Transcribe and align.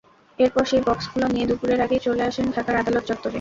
এরপর 0.39 0.63
সেই 0.65 0.81
বক্সগুলো 0.87 1.25
নিয়ে 1.27 1.49
দুপুরের 1.49 1.79
আগেই 1.81 2.01
চলে 2.03 2.23
আসেন 2.25 2.45
ঢাকার 2.55 2.75
আদালত 2.77 3.03
চত্বরে। 3.09 3.29